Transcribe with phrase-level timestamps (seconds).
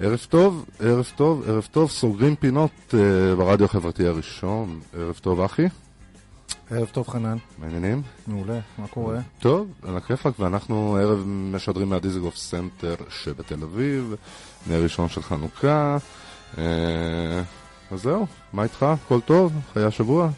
[0.00, 2.94] ערב טוב, ערב טוב, ערב טוב, סוגרים פינות uh,
[3.36, 4.80] ברדיו החברתי הראשון.
[4.94, 5.66] ערב טוב, אחי.
[6.70, 7.36] ערב טוב, חנן.
[7.58, 8.02] מעניינים?
[8.26, 9.18] מעולה, מה קורה?
[9.38, 14.14] טוב, על הכיפאק, ואנחנו ערב משדרים מהדיזגוף סנטר שבתל אביב,
[14.66, 15.96] נר ראשון של חנוכה.
[16.54, 16.58] Uh,
[17.90, 18.82] אז זהו, מה איתך?
[18.82, 19.52] הכל טוב?
[19.72, 20.28] חיית השבוע?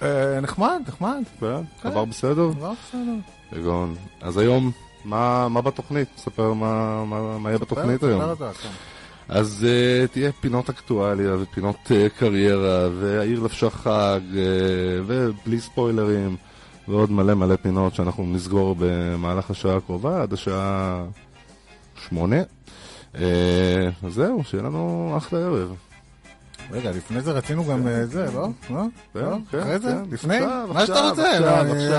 [0.00, 0.04] Uh,
[0.42, 1.22] נחמד, נחמד.
[1.40, 1.46] כן,
[1.82, 2.48] עבר בסדר?
[2.48, 3.84] עבר בסדר.
[4.20, 4.70] אז היום,
[5.04, 6.08] מה, מה בתוכנית?
[6.16, 8.34] ספר מה, מה, מה יהיה בתוכנית היום.
[8.36, 8.68] כן.
[9.28, 14.36] אז uh, תהיה פינות אקטואליה ופינות uh, קריירה והעיר לבשה חג uh,
[15.06, 16.36] ובלי ספוילרים
[16.88, 21.04] ועוד מלא מלא פינות שאנחנו נסגור במהלך השעה הקרובה עד השעה
[22.08, 22.42] שמונה.
[23.14, 23.18] Uh,
[24.02, 25.76] אז זהו, שיהיה לנו אחלה ערב.
[26.72, 28.48] רגע, לפני זה רצינו גם אה, זה, לא?
[28.70, 28.84] לא?
[29.14, 29.36] כן, לא?
[29.50, 29.88] כן, אחרי זה?
[29.88, 30.10] כן.
[30.10, 30.40] לפני?
[30.68, 31.38] מה שאתה רוצה.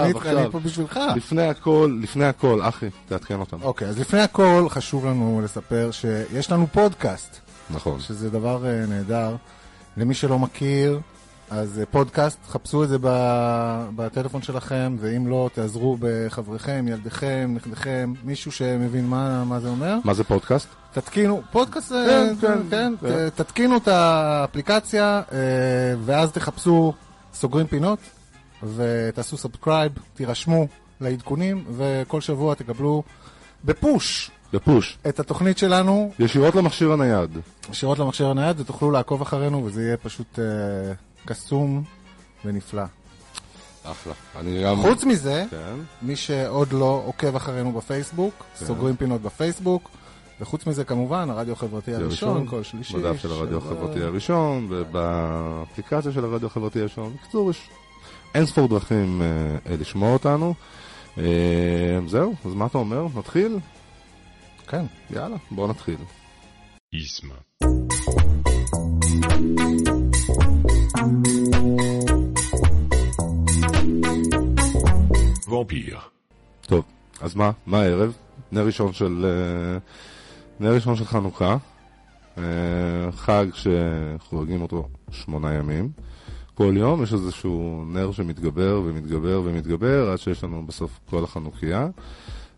[0.01, 0.99] אני פה בשבילך.
[1.15, 3.59] לפני הכל, לפני הכל, אחי, תעדכן אותנו.
[3.63, 7.99] אוקיי, אז לפני הכל חשוב לנו לספר שיש לנו פודקאסט, נכון.
[7.99, 9.35] שזה דבר אה, נהדר.
[9.97, 10.99] למי שלא מכיר,
[11.53, 12.97] אז אה, פודקאסט, חפשו את זה
[13.95, 19.97] בטלפון שלכם, ואם לא, תעזרו בחבריכם, ילדיכם, נכדיכם, מישהו שמבין מה מה זה אומר.
[20.03, 20.67] מה זה פודקאסט?
[20.93, 23.29] תתקינו, פודקאסט, אה, כן, כן, כן, כן.
[23.29, 25.37] ת- תתקינו את האפליקציה, אה,
[26.05, 26.93] אז תחפשו
[27.33, 27.99] סוגרים פינות,
[28.75, 30.67] ותעשו subscribe, תירשמו
[31.01, 33.03] לעדכונים, וכל שבוע תקבלו
[33.65, 34.97] ב push ב push.
[35.09, 37.37] את התוכנית שלנו, ישירות למכשיר הנייד.
[37.71, 40.43] ישירות למכשיר הנייד, ותוכלו לעקוב אחרינו, וזה יהיה פשוט אה,
[41.25, 41.83] קסום
[42.45, 42.83] ונפלא.
[43.83, 44.13] אחלה.
[44.39, 44.81] אני גם...
[44.81, 45.75] חוץ מזה, כן.
[46.01, 48.65] מי שעוד לא עוקב אחרינו בפייסבוק, כן.
[48.65, 49.89] סוגרים פינות בפייסבוק.
[50.41, 52.97] וחוץ מזה, כמובן, הרדיו החברתי הראשון, הראשון, כל שלישי.
[52.97, 53.57] בדף של הרדיו.
[53.57, 57.13] החברתי הראשון, ובאפליקציה של הרדיו החברתי הראשון.
[57.13, 57.69] בקיצור, יש
[58.35, 59.25] אין ספור דרכים אה,
[59.71, 60.53] אה, לשמוע אותנו.
[61.17, 61.23] אה,
[62.07, 63.07] זהו, אז מה אתה אומר?
[63.15, 63.59] נתחיל?
[64.67, 64.85] כן.
[65.11, 65.97] יאללה, בוא נתחיל.
[66.95, 67.63] Isma.
[76.61, 76.83] טוב,
[77.21, 77.51] אז מה?
[77.65, 78.17] מה הערב?
[78.51, 79.25] נר ראשון של...
[79.25, 79.77] אה,
[80.59, 81.57] נר ראשון של חנוכה.
[82.37, 82.43] אה,
[83.11, 85.89] חג שחוגגים אותו שמונה ימים.
[86.53, 91.87] כל יום יש איזשהו נר שמתגבר ומתגבר ומתגבר עד שיש לנו בסוף כל החנוכיה.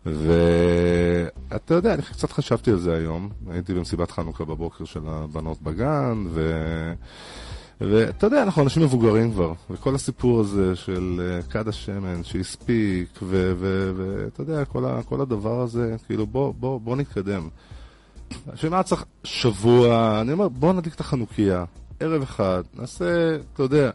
[0.06, 3.28] ואתה יודע, אני קצת חשבתי על זה היום.
[3.50, 6.52] הייתי במסיבת חנוכה בבוקר של הבנות בגן, ו...
[7.80, 14.42] ואתה יודע, אנחנו אנשים מבוגרים כבר, וכל הסיפור הזה של אה, כד השמן שהספיק, ואתה
[14.42, 17.48] יודע, כל, ה- כל הדבר הזה, כאילו בוא, בוא, בוא נתקדם.
[18.54, 21.64] בשביל מה צריך שבוע, אני אומר, בוא נדליק את החנוכיה,
[22.00, 23.04] ערב אחד, נעשה,
[23.54, 23.90] אתה יודע,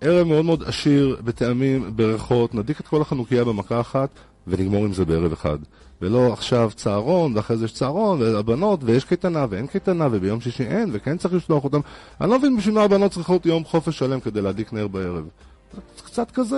[0.00, 4.10] ערב מאוד מאוד עשיר בטעמים, בריחות, נדליק את כל החנוכיה במכה אחת,
[4.46, 5.58] ונגמור עם זה בערב אחד.
[6.02, 10.90] ולא עכשיו צהרון, ואחרי זה יש צהרון, והבנות, ויש קייטנה, ואין קייטנה, וביום שישי אין,
[10.92, 11.80] וכן צריך לשלוח אותם.
[12.20, 15.24] אני לא מבין בשביל מה הבנות צריכות יום חופש שלם כדי להדליק נר בערב.
[16.04, 16.56] קצת כזה...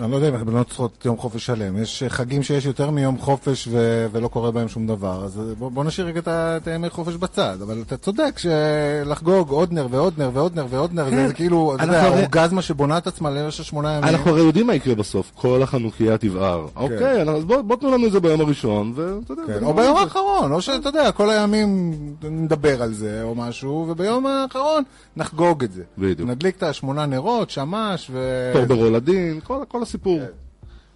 [0.00, 1.82] אני לא יודע אם הבנות צריכות יום חופש שלם.
[1.82, 5.24] יש חגים שיש יותר מיום חופש ו- ולא קורה בהם שום דבר.
[5.24, 7.58] אז בוא, בוא נשאיר רגע את הימי חופש בצד.
[7.62, 11.74] אבל אתה צודק שלחגוג עוד נר ועוד נר ועוד נר ועוד נר, זה, זה כאילו,
[11.74, 14.04] אתה יודע, האורגזמה שבונה את עצמה למשך שמונה ימים.
[14.04, 16.66] אנחנו הרי יודעים מה יקרה בסוף, כל החנוכיה תבער.
[16.76, 19.42] אוקיי, אז בוא בוא תנו לנו את זה ביום הראשון, ואתה יודע...
[19.46, 19.96] כן, או ביום.
[19.96, 21.94] האחרון, או שאתה יודע, כל הימים
[22.30, 24.82] נדבר על זה או משהו, וביום האחרון
[25.16, 25.82] נחגוג את זה.
[25.98, 26.28] בדיוק.
[26.28, 28.50] נדליק את השמונה נרות, שמש ו...
[28.52, 30.20] תור ברולדין, כל כל הסיפור.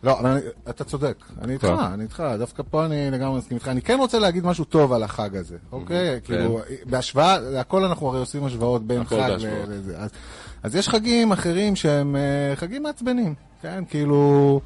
[0.02, 0.38] לא, אבל
[0.70, 1.64] אתה צודק, אני איתך.
[1.94, 3.68] אני איתך, דווקא פה אני לגמרי מסכים איתך.
[3.68, 6.20] אני כן רוצה להגיד משהו טוב על החג הזה, אוקיי?
[6.24, 9.30] כאילו, בהשוואה, הכל אנחנו הרי עושים השוואות בין חג
[9.68, 9.96] לזה.
[10.62, 13.84] אז- יש חגים אחרים שהם אה, חגים מעצבנים, כן?
[13.88, 14.60] כאילו,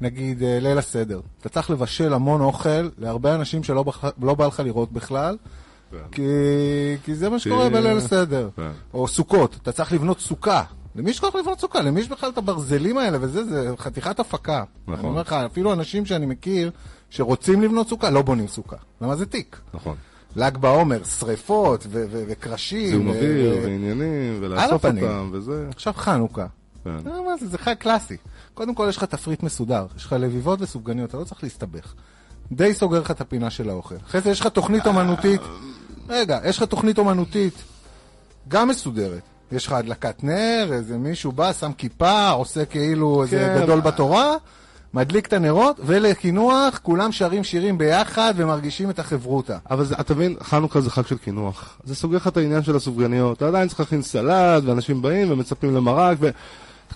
[0.00, 1.20] נגיד אה, ליל הסדר.
[1.40, 3.84] אתה צריך לבשל המון אוכל להרבה אנשים שלא
[4.22, 5.36] לא בא לך לראות בכלל.
[5.90, 5.96] כן.
[6.12, 6.22] כי,
[7.04, 8.48] כי זה מה שקורה בליל הסדר.
[8.56, 8.70] כן.
[8.94, 10.62] או סוכות, אתה צריך לבנות סוכה.
[11.00, 11.82] למי יש כוח לבנות סוכה?
[11.82, 14.64] למי יש בכלל את הברזלים האלה וזה, זה חתיכת הפקה.
[14.82, 14.98] נכון.
[14.98, 16.70] אני אומר לך, אפילו אנשים שאני מכיר
[17.10, 18.76] שרוצים לבנות סוכה, לא בונים סוכה.
[19.00, 19.60] למה זה תיק?
[19.74, 19.96] נכון.
[20.36, 22.86] ל"ג בעומר, שריפות וקרשים.
[22.86, 24.84] זיהום אוויר ועניינים, ולאסוף.
[24.84, 25.66] אותם, וזה.
[25.68, 26.46] עכשיו חנוכה.
[26.84, 26.90] כן.
[26.90, 28.16] יודע מה זה, זה חג קלאסי.
[28.54, 31.94] קודם כל יש לך תפריט מסודר, יש לך לביבות וסופגניות, אתה לא צריך להסתבך.
[32.52, 33.94] די סוגר לך את הפינה של האוכל.
[34.06, 35.40] אחרי זה יש לך תוכנית אומנותית,
[36.08, 37.54] רגע, יש לך תוכנית אומנותית
[38.48, 39.22] גם מסודרת.
[39.52, 44.34] יש לך הדלקת נר, איזה מישהו בא, שם כיפה, עושה כאילו איזה כן, גדול בתורה,
[44.94, 49.58] מדליק את הנרות, ולקינוח כולם שרים שירים ביחד ומרגישים את החברותה.
[49.70, 51.78] אבל זה, אתה מבין, חנוכה זה חג של קינוח.
[51.84, 53.36] זה סוגר לך את העניין של הסופגניות.
[53.36, 56.30] אתה עדיין צריך להכין סלט, ואנשים באים ומצפים למרק, ו...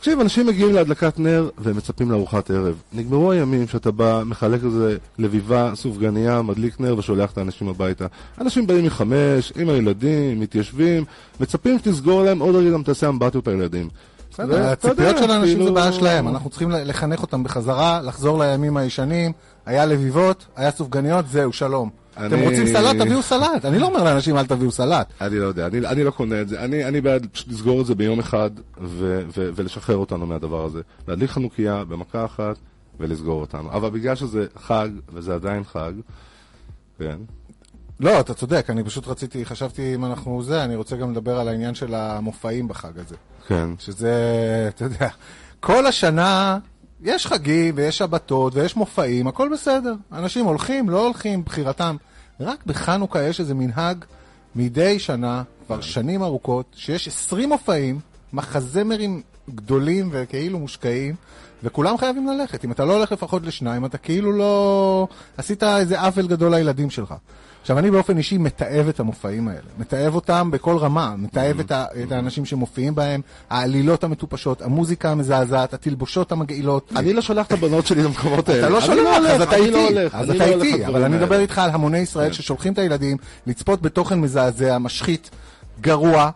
[0.05, 2.83] תקשיב, אנשים מגיעים להדלקת נר ומצפים לארוחת ערב.
[2.93, 8.07] נגמרו הימים שאתה בא, מחלק איזה לביבה, סופגניה, מדליק נר ושולח את האנשים הביתה.
[8.41, 11.05] אנשים באים מחמש, עם הילדים, מתיישבים,
[11.41, 13.89] מצפים שתסגור להם, עוד רגע גם תעשה אמבטיות לילדים.
[14.31, 18.77] בסדר, הציפיות של האנשים זה כאילו- בעיה שלהם, אנחנו צריכים לחנך אותם בחזרה, לחזור לימים
[18.77, 19.33] הישנים,
[19.67, 21.91] היה לביבות, היה סופגניות, זהו, שלום.
[22.27, 23.65] אתם רוצים סלט, תביאו סלט.
[23.65, 25.07] אני לא אומר לאנשים אל תביאו סלט.
[25.21, 26.65] אני לא יודע, אני, אני לא קונה את זה.
[26.65, 28.51] אני, אני בעד לסגור את זה ביום אחד
[28.81, 30.81] ו, ו, ולשחרר אותנו מהדבר הזה.
[31.09, 32.57] להדליק חנוכיה במכה אחת
[33.01, 33.73] ולסגור אותנו.
[33.73, 35.93] אבל בגלל שזה חג, וזה עדיין חג,
[36.99, 37.17] כן,
[38.01, 41.49] לא, אתה צודק, אני פשוט רציתי, חשבתי אם אנחנו זה, אני רוצה גם לדבר על
[41.49, 43.15] העניין של המופעים בחג הזה.
[43.47, 43.69] כן.
[43.79, 44.15] שזה,
[44.69, 45.09] אתה יודע,
[45.61, 46.59] כל השנה
[47.03, 49.95] יש חגים ויש שבתות ויש מופעים, הכל בסדר.
[50.13, 51.97] אנשים הולכים, לא הולכים, בחירתם.
[52.41, 54.05] רק בחנוכה יש איזה מנהג
[54.55, 58.01] מדי שנה, כבר שנים ארוכות, שיש 20 מופעים,
[58.33, 59.23] מחזמרים
[59.55, 61.15] גדולים וכאילו מושקעים,
[61.63, 62.65] וכולם חייבים ללכת.
[62.65, 65.09] אם אתה לא הולך לפחות לשניים, אתה כאילו לא...
[65.37, 67.15] עשית איזה עוול גדול לילדים שלך.
[67.61, 69.61] עכשיו, אני באופן אישי מתעב את המופעים האלה.
[69.79, 71.15] מתעב אותם בכל רמה.
[71.19, 73.21] מתעב את, ה- את האנשים שמופיעים בהם,
[73.51, 76.93] העלילות המטופשות, המוזיקה המזעזעת, התלבושות המגעילות.
[76.97, 78.61] אני לא שולח את הבנות שלי למקומות האלה.
[78.61, 81.05] אתה לא שולח, הולך, אז אתה לא איתי, הולך, אז אתה לא איתי, לדברים אבל
[81.05, 81.17] אני.
[81.17, 83.17] מדבר איתך על המוני ישראל ששולחים את הילדים
[83.47, 85.31] לצפות בתוכן מזעזע, משחית,
[85.81, 86.31] גרוע,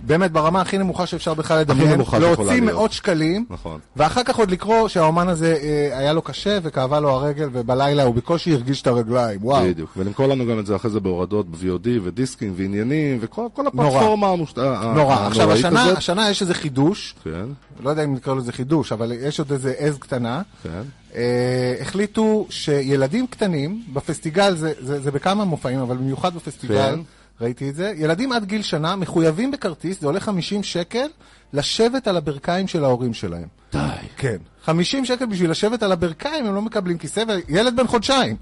[0.00, 2.60] באמת ברמה הכי נמוכה שאפשר בכלל לדמיין, להוציא.
[2.60, 3.80] מאות שקלים, נכון.
[3.96, 8.14] ואחר כך עוד לקרוא שהאומן הזה אה, היה לו קשה וכאבה לו הרגל, ובלילה הוא
[8.14, 9.64] בקושי הרגיש את הרגליים, וואו.
[9.64, 13.46] בדיוק, ולמכור לנו גם את זה אחרי זה בהורדות ב-VOD ודיסקים ועניינים וכל.
[13.56, 14.58] הפלטפורמה המושת...
[14.96, 15.26] נורא.
[15.26, 15.98] עכשיו, השנה, הזאת.
[15.98, 17.46] השנה יש איזה חידוש, כן,
[17.82, 20.42] לא יודע אם נקרא לזה חידוש, אבל יש עוד איזה עז קטנה.
[20.62, 20.82] כן.
[21.14, 27.00] אה, החליטו שילדים קטנים, בפסטיגל, זה, זה, זה בכמה מופעים, אבל במיוחד בפסטיגל, כן.
[27.40, 31.06] ראיתי את זה, ילדים עד גיל שנה מחויבים בכרטיס, זה עולה 50 שקל,
[31.52, 33.48] לשבת על הברכיים של ההורים שלהם.
[33.72, 33.78] די.
[34.16, 34.36] כן.
[34.62, 38.36] 50 שקל בשביל לשבת על הברכיים, הם לא מקבלים כיסא, וילד בן חודשיים.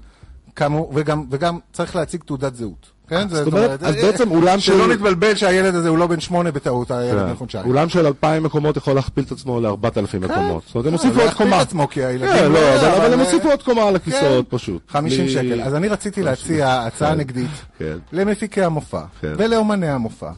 [0.55, 2.92] כאמור, וגם, וגם צריך להציג תעודת זהות.
[3.13, 3.29] כן?
[3.29, 6.91] זאת אומרת, אז בעצם אולם שלא של- נתבלבל שהילד הזה הוא לא בן שמונה בטעות,
[6.91, 7.35] הילד בן כן.
[7.35, 7.65] חודשיים.
[7.65, 10.63] אולם של 2,000 מקומות יכול להכפיל את עצמו ל-4,000 מקומות.
[10.65, 11.61] זאת אומרת, הם הוסיפו לא עוד קומה.
[11.61, 12.29] את עצמו, כי הילדים...
[12.33, 14.57] כן, לא, יודע, אבל- הם אה, הוסיפו עוד קומה על הכיסאות כן.
[14.57, 14.81] פשוט.
[14.89, 15.61] 50 בלי- שקל.
[15.61, 17.49] אז אני רציתי להציע הצעה נגדית
[17.79, 17.97] כן.
[18.13, 19.33] למפיקי המופע כן.
[19.37, 20.29] ולאומני המופע.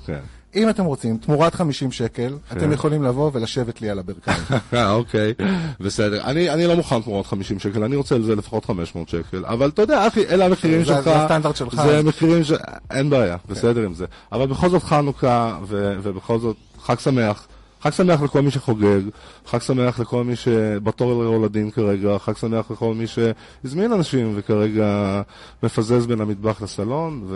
[0.56, 0.62] כן.
[0.63, 4.38] אם אתם רוצים, תמורת 50 שקל, אתם יכולים לבוא ולשבת לי על הברכיים.
[4.74, 5.34] אה, אוקיי,
[5.80, 6.24] בסדר.
[6.24, 9.46] אני אני לא מוכן תמורת 50 שקל, אני רוצה על זה לפחות 500 שקל.
[9.46, 11.00] אבל אתה יודע, אחי, אלה המחירים זה- שלך.
[11.04, 11.75] זה הסטנדרט שלך.
[11.86, 12.52] זה מחירים ש...
[12.92, 14.06] אין בעיה, בסדר עם זה.
[14.31, 17.48] אבל בכל זאת חנוכה, ו- ובכל זאת חג שמח.
[17.81, 19.02] חג שמח לכל מי שחוגג,
[19.46, 25.22] חג שמח לכל מי שבתור להולדים כרגע, חג שמח לכל מי שהזמין אנשים וכרגע
[25.63, 27.28] מפזז בין המטבח לסלון,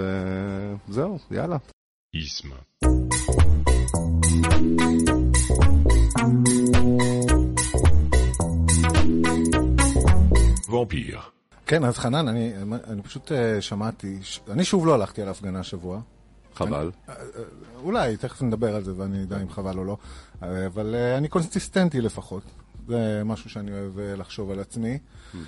[0.89, 1.57] וזהו, יאללה.
[2.15, 2.68] Isma.
[10.67, 11.21] Vampire.
[11.65, 12.53] כן, אז חנן, אני
[12.87, 16.01] אני פשוט אה, שמעתי, ש- אני שוב לא הלכתי על ההפגנה השבוע.
[16.55, 16.91] חבל.
[17.83, 19.97] אולי, תכף נדבר על זה ואני אדע אם חבל או לא,
[20.43, 22.43] אה, אבל אה, אני קונסיסטנטי לפחות.
[22.87, 24.97] זה משהו שאני אוהב אה, לחשוב על עצמי.
[25.35, 25.39] אה,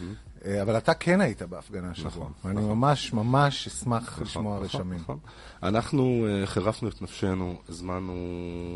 [0.62, 2.10] אבל אתה כן היית בהפגנה השבוע.
[2.10, 5.00] נכון, ואני ממש ממש אשמח לשמוע נכון, רשמים.
[5.00, 5.18] נכון.
[5.64, 8.14] אנחנו אה, חירפנו את נפשנו, הזמנו,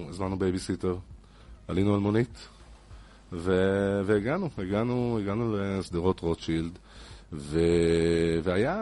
[0.09, 0.97] הזמנו בייביסיטר,
[1.67, 2.47] עלינו על מונית,
[3.33, 6.71] ו- והגענו, הגענו, הגענו לשדרות רוטשילד,
[7.33, 7.59] ו...
[8.43, 8.75] והיה,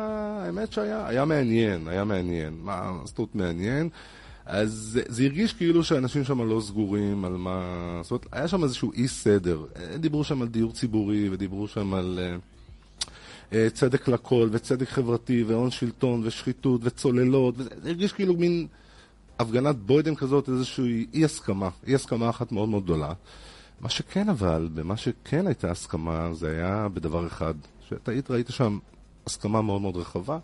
[0.45, 2.53] האמת שהיה היה מעניין, היה מעניין.
[2.61, 3.89] מה, זאת אומרת מעניין?
[4.45, 7.99] אז זה, זה הרגיש כאילו שאנשים שם לא סגורים על מה...
[8.03, 9.65] זאת אומרת, היה שם איזשהו אי סדר.
[9.75, 12.19] אה, דיברו שם על דיור ציבורי, ודיברו שם על...
[12.21, 12.37] אה, אה,
[13.73, 18.67] צדק לכל, וצדק חברתי, והון שלטון, ושחיתות, וצוללות, וזה זה הרגיש כאילו מין
[19.39, 23.13] הפגנת בוידם כזאת, איזושהי אי הסכמה, אי הסכמה אחת מאוד מאוד גדולה.
[23.81, 27.53] מה שכן אבל, במה שכן הייתה הסכמה, זה היה בדבר אחד,
[27.89, 28.79] שאתה היית, ראית שם
[29.27, 30.39] הסכמה מאוד מאוד רחבה.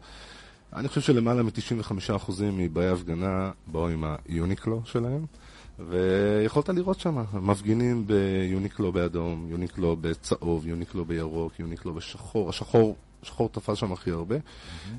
[0.73, 5.25] אני חושב שלמעלה מ-95% מבאי ההפגנה באו עם היוניקלו שלהם,
[5.87, 13.77] ויכולת לראות שם, מפגינים ביוניקלו באדום, יוניקלו בצהוב, יוניקלו בירוק, יוניקלו בשחור, השחור, שחור תפס
[13.77, 14.35] שם הכי הרבה.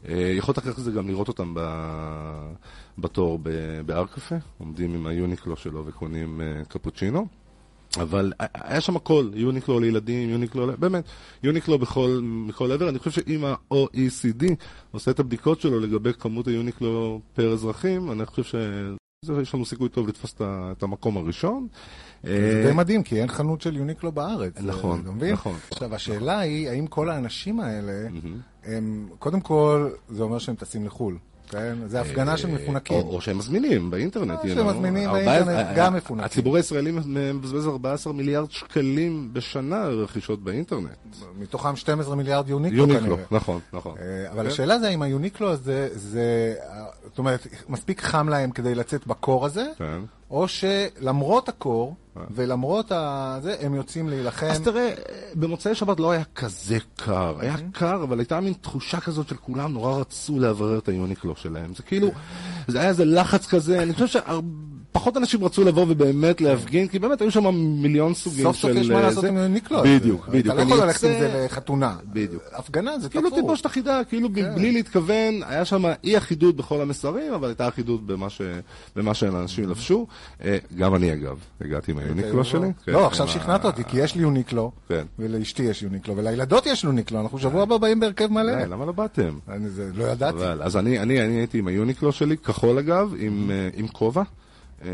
[0.09, 2.53] אה, יכולת אחרי זה גם לראות אותם ב-
[2.99, 7.27] בתור ב- בהר קפה, עומדים עם היוניקלו שלו וקונים אה, קפוצ'ינו.
[7.97, 11.05] אבל היה שם הכל, יוניקלו לילדים, יוניקלו, באמת,
[11.43, 12.89] יוניקלו בכל, בכל עבר.
[12.89, 14.45] אני חושב שאם ה-OECD
[14.91, 18.43] עושה את הבדיקות שלו לגבי כמות היוניקלו פר אזרחים, אני חושב
[19.27, 21.67] שיש לנו סיכוי טוב לתפוס את המקום הראשון.
[22.23, 24.53] זה די מדהים, כי אין חנות של יוניקלו בארץ.
[24.61, 25.33] נכון, אתה מבין?
[25.33, 25.57] נכון.
[25.71, 28.09] עכשיו, השאלה היא, האם כל האנשים האלה,
[29.19, 31.19] קודם כל, זה אומר שהם טסים לחו"ל.
[31.51, 31.75] כן?
[31.87, 32.97] זה הפגנה של מפונקים.
[32.97, 34.39] או, שהם מזמינים באינטרנט.
[34.39, 34.67] או you שהם.
[34.67, 36.25] מזמינים באינטרנט, ה- גם מפונקים.
[36.25, 36.93] הציבור הישראלי
[37.35, 40.89] מבזבז 14 מיליארד שקלים בשנה רכישות באינטרנט.
[41.39, 43.27] מתוכם 12 מיליארד יוניקלו יוניקלו, כנראה.
[43.31, 43.95] נכון, נכון.
[44.01, 44.49] אה, אבל כן.
[44.49, 49.47] השאלה זה אם היוניקלו הזה, זה, אה, זאת אומרת, מספיק חם להם כדי לצאת בקור
[49.47, 50.01] הזה, כן.
[50.31, 51.95] או שלמרות הקור,
[52.31, 54.47] ולמרות ה- זה, הם יוצאים להילחם.
[54.47, 54.91] אז תראה,
[55.35, 57.37] במוצאי שבת לא היה כזה קר.
[57.41, 61.75] היה קר, אבל הייתה מין תחושה כזאת של כולם נורא רצו לאוורר את היוניקלו שלהם.
[61.75, 62.09] זה כאילו,
[62.69, 64.21] זה היה איזה לחץ כזה, אני חושב
[64.91, 68.45] שפחות אנשים רצו לבוא ובאמת להפגין, כי באמת היו שם מיליון סוגים של...
[68.45, 69.29] סוף סוף יש מה אה, לעשות זה.
[69.29, 69.83] עם יוניקלו.
[69.85, 70.55] בדיוק, אתה בדיוק.
[70.57, 71.97] לא אני יכול ללכת עם זה לחתונה.
[72.13, 72.43] בדיוק.
[72.53, 73.41] הפגנה זה כאילו תפור.
[73.41, 74.55] תלבושת אחידה, כאילו כן.
[74.55, 78.01] בלי להתכוון, היה שם אי אחידות בכל המסרים, אבל הייתה אחידות
[78.97, 80.07] במה שאנשים לבשו.
[80.45, 82.69] אה, גם אני אגב, הגעתי עם היוניקלו שלי.
[82.85, 85.05] כן, לא, עכשיו עם ה- שכנעת אותי, כי יש לי יוניקלו, כן.
[85.19, 88.53] ולאשתי יש יוניקלו, ולילדות יש יוניקלו, אנחנו שבוע הבא באים בהרכב מלא.
[88.53, 89.39] אה, למה לא באתם?
[89.95, 90.39] לא ידעתי.
[90.61, 94.23] אז אני, הייתי עם היוניקלו שלי, כחול אגב, עם, אה, עם כובע.
[94.85, 94.89] אה,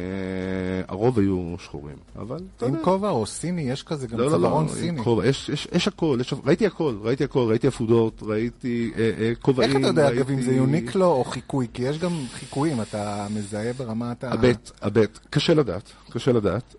[0.89, 2.85] הרוב היו שחורים, אבל אתה עם יודע.
[2.85, 5.03] כובע או סיני, יש כזה גם לא, לא, לא, צווארון עם סיני.
[5.25, 9.79] יש, יש, יש הכל, ראיתי הכל, ראיתי הכל, ראיתי עפודות, ראיתי אה, אה, כובעים, איך
[9.79, 11.67] אתה יודע, אגב, אם זה יוניקלו או חיקוי?
[11.75, 14.33] כי יש גם חיקויים, אתה מזהה ברמת ה...
[14.33, 16.75] הבט, הבט, קשה לדעת, קשה לדעת,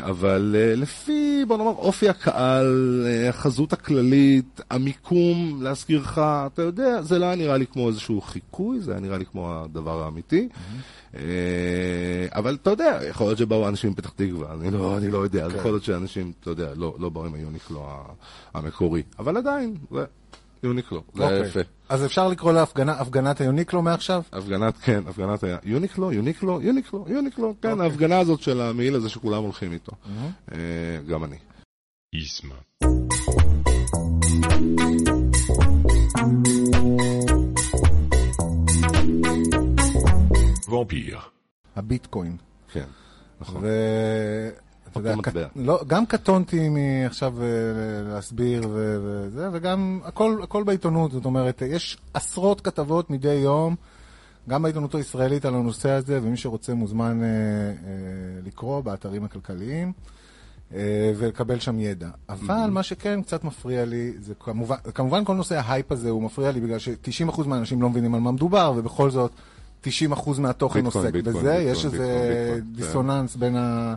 [0.00, 7.34] אבל לפי, בוא נאמר, אופי הקהל, החזות הכללית, המיקום, להזכירך, אתה יודע, זה לא היה
[7.34, 10.48] נראה לי כמו איזשהו חיקוי, זה היה נראה לי כמו הדבר האמיתי.
[11.14, 11.20] אה,
[12.32, 15.54] אבל אתה יודע, יכול להיות שבאו אנשים מפתח תקווה, אני לא, אני לא יודע, אז
[15.54, 17.88] יכול להיות שאנשים, אתה יודע, לא, לא באו עם היוניקלו
[18.54, 20.04] המקורי, אבל עדיין, זה
[20.62, 21.48] יוניקלו, זה היה אוקיי.
[21.48, 21.60] יפה.
[21.88, 24.22] אז אפשר לקרוא להפגנה הפגנת היוניקלו מעכשיו?
[24.32, 29.42] הפגנת, כן, הפגנת היה יוניקלו, יוניקלו, יוניקלו, יוניקלו, כן, ההפגנה הזאת של המעיל הזה שכולם
[29.42, 29.92] הולכים איתו.
[30.52, 30.58] אה,
[31.08, 31.36] גם אני.
[32.14, 32.54] איסמה.
[40.90, 41.20] Vampire.
[41.76, 42.36] הביטקוין.
[42.72, 42.84] כן,
[43.40, 43.62] נכון.
[43.64, 45.14] ואתה יודע.
[45.22, 47.46] קט- לא, גם קטונתי מעכשיו אה,
[48.02, 53.76] להסביר ו- וזה, וגם הכל, הכל בעיתונות, זאת אומרת, יש עשרות כתבות מדי יום,
[54.48, 57.72] גם בעיתונות הישראלית על הנושא הזה, ומי שרוצה מוזמן אה, אה,
[58.46, 59.92] לקרוא באתרים הכלכליים.
[60.74, 62.08] אה, ולקבל שם ידע.
[62.28, 66.52] אבל מה שכן קצת מפריע לי, זה כמובן, כמובן כל נושא ההייפ הזה הוא מפריע
[66.52, 69.30] לי בגלל ש-90% מהאנשים לא מבינים על מה מדובר, ובכל זאת
[69.84, 69.88] 90%
[70.40, 71.50] מהתוכן ביטקוין, עוסק ביטקוין, בזה.
[71.52, 73.94] ביטקוין, יש איזה ביטקוין, ביטקוין, דיסוננס בין ה-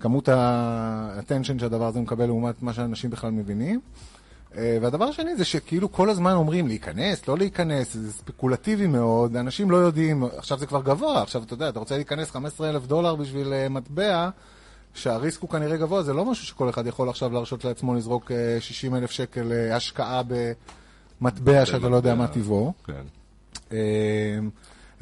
[0.00, 3.80] כמות ה-attention שהדבר הזה מקבל לעומת מה שאנשים בכלל מבינים.
[4.56, 9.70] אה, והדבר השני זה שכאילו כל הזמן אומרים להיכנס, לא להיכנס, זה ספקולטיבי מאוד, אנשים
[9.70, 13.14] לא יודעים, עכשיו זה כבר גבוה, עכשיו אתה יודע, אתה רוצה להיכנס 15 אלף דולר
[13.14, 14.28] בשביל אה, מטבע,
[14.94, 18.56] שהריסק הוא כנראה גבוה, זה לא משהו שכל אחד יכול עכשיו להרשות לעצמו לזרוק אה,
[18.60, 20.22] 60 אלף שקל אה, השקעה
[21.20, 22.72] במטבע שאתה לא יודע מה טיבו.
[22.86, 23.02] כן.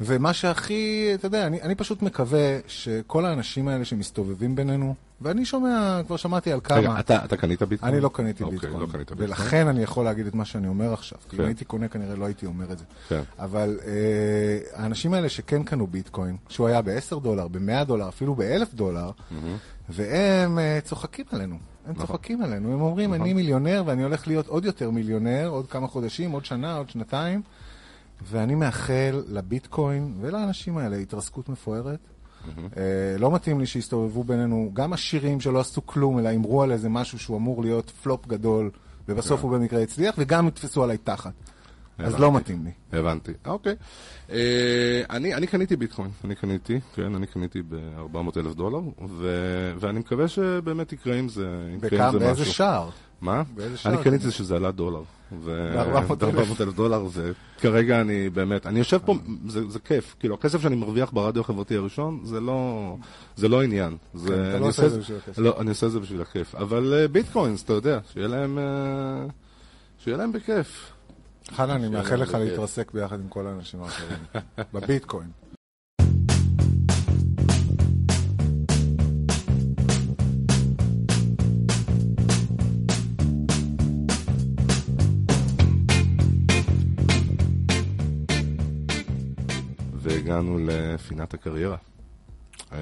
[0.01, 6.01] ומה שהכי, אתה יודע, אני, אני פשוט מקווה שכל האנשים האלה שמסתובבים בינינו, ואני שומע,
[6.07, 7.93] כבר שמעתי על כמה, רגע, אתה אתה קנית ביטקוין?
[7.93, 9.29] אני לא קניתי אוקיי, ביטקוין, לא קנית ביטקוין.
[9.29, 11.47] ולכן אני יכול להגיד את מה שאני אומר עכשיו, כי אם כן.
[11.47, 12.83] הייתי קונה כנראה לא הייתי אומר את זה.
[13.09, 13.21] כן.
[13.39, 18.75] אבל אה, האנשים האלה שכן קנו ביטקוין, שהוא היה ב-10 דולר, ב-100 דולר, אפילו ב-1000
[18.75, 19.11] דולר,
[19.89, 21.55] והם אה, צוחקים עלינו.
[21.85, 22.05] הם נכון.
[22.05, 26.31] צוחקים עלינו, הם אומרים, אני מיליונר ואני הולך להיות עוד יותר מיליונר, עוד כמה חודשים,
[26.31, 27.41] עוד שנה, עוד שנתיים,
[28.23, 31.99] ואני מאחל לביטקוין ולאנשים האלה התרסקות מפוארת.
[32.77, 36.89] אה, לא מתאים לי שיסתובבו בינינו גם עשירים שלא עשו כלום, אלא אמרו על איזה
[36.89, 38.69] משהו שהוא אמור להיות פלופ גדול,
[39.07, 41.31] ובסוף הוא במקרה הצליח, וגם יתפסו עליי תחת.
[41.97, 42.21] אז הבנתי.
[42.21, 42.99] לא מתאים לי.
[42.99, 43.75] הבנתי, אוקיי.
[44.31, 49.99] אה, אני, אני קניתי ביטקוין, אני קניתי, כן, אני קניניתי ב-400 אלף דולר, ו- ואני
[49.99, 52.53] מקווה שבאמת יקרה עם זה, יקרה עם זה באיזה משהו.
[52.53, 52.89] שער?
[53.23, 53.43] מה?
[53.85, 54.03] אני זה?
[54.03, 55.01] קניתי שזה עלה דולר.
[55.45, 56.61] ב- 400,000.
[56.61, 59.15] אלף דולר, וכרגע אני באמת, אני יושב פה,
[59.47, 62.95] זה, זה כיף, כאילו הכסף שאני מרוויח ברדיו החברתי הראשון, זה לא,
[63.35, 63.97] זה לא עניין.
[64.13, 65.39] זה, כן, אתה לא עושה את זה בשביל הכסף.
[65.39, 66.55] לא, אני עושה את זה בשביל הכיף.
[66.55, 69.25] אבל אה, ביטקוינס, אתה יודע, שיהיה להם, אה,
[69.97, 70.91] שיהיה להם בכיף.
[71.55, 72.33] חנה, אני מאחל לך.
[72.33, 74.17] להתרסק ביחד עם כל האנשים האחרים.
[74.73, 75.42] בביטקוין.
[90.33, 91.77] והגענו לפינת הקריירה.
[92.71, 92.77] אה,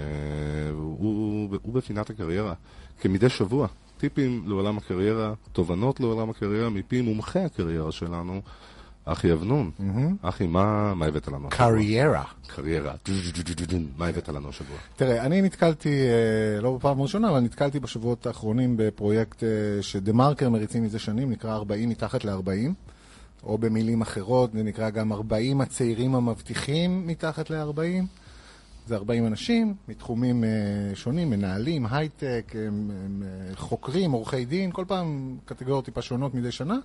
[0.74, 2.54] הוא, הוא בפינת הקריירה,
[3.00, 3.68] כמדי שבוע,
[3.98, 8.42] טיפים לעולם הקריירה, תובנות לעולם הקריירה מפי מומחי הקריירה שלנו,
[9.06, 9.72] אחי אבנון.
[10.22, 11.50] אחי, מה, מה הבאת לנו השבוע?
[11.50, 12.24] קריירה.
[12.48, 12.94] קריירה.
[13.98, 14.78] מה הבאת לנו השבוע?
[14.96, 19.50] תראה, אני נתקלתי, אה, לא בפעם הראשונה, אבל נתקלתי בשבועות האחרונים בפרויקט אה,
[19.82, 22.91] שדה מרקר מריצים מזה שנים, נקרא 40 מתחת ל-40.
[23.44, 28.06] או במילים אחרות, זה נקרא גם 40 הצעירים המבטיחים מתחת ל-40.
[28.88, 30.50] זה 40 אנשים מתחומים אה,
[30.96, 36.52] שונים, מנהלים, הייטק, הם, הם אה, חוקרים, עורכי דין, כל פעם קטגוריות טיפה שונות מדי
[36.52, 36.78] שנה.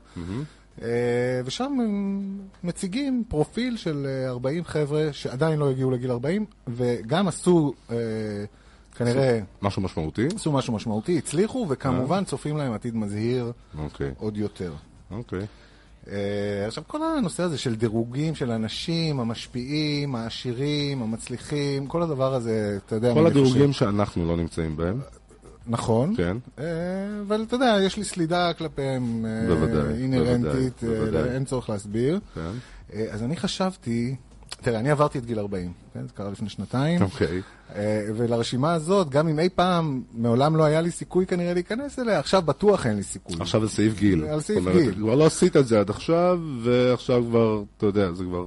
[0.82, 7.28] אה, ושם הם מציגים פרופיל של אה, 40 חבר'ה שעדיין לא הגיעו לגיל 40, וגם
[7.28, 7.96] עשו, אה,
[8.96, 10.26] כנראה, משהו משמעותי?
[10.36, 14.72] עשו משהו משמעותי, הצליחו, וכמובן צופים להם עתיד מזהיר אוקיי, עוד יותר.
[15.10, 15.38] אוקיי.
[15.40, 15.44] אה,
[16.66, 22.94] עכשיו, כל הנושא הזה של דירוגים של אנשים, המשפיעים, העשירים, המצליחים, כל הדבר הזה, אתה
[22.94, 23.14] יודע...
[23.14, 25.16] כל הדירוגים שאנחנו לא נמצאים בהם, חושב.
[25.66, 26.16] נכון.
[26.16, 26.36] כן.
[26.58, 26.64] אה,
[27.26, 31.34] אבל אתה יודע, יש לי סלידה כלפיהם אה, אינהרנטית, אה.
[31.34, 32.20] אין צורך להסביר.
[32.34, 32.40] כן.
[32.94, 34.16] אה, אז אני חשבתי,
[34.66, 36.06] תראה, אני עברתי את גיל 40, כן?
[36.06, 37.02] זה קרה לפני שנתיים.
[37.02, 37.42] אוקיי.
[37.74, 42.18] אה, ולרשימה הזאת, גם אם אי פעם, מעולם לא היה לי סיכוי כנראה להיכנס אליה,
[42.18, 43.36] עכשיו בטוח אין לי סיכוי.
[43.40, 44.24] עכשיו זה סעיף גיל.
[44.24, 44.94] על סעיף אומרת, גיל.
[44.94, 48.44] כבר לא עשית את זה עד עכשיו, ועכשיו כבר, אתה יודע, זה כבר...